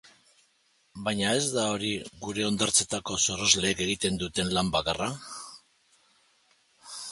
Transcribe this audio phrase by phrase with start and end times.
[1.07, 1.91] Baina ez da hori
[2.23, 5.13] gure hondartzetako sorosleek egiten duten lan bakarra.